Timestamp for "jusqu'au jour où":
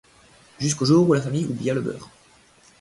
0.57-1.13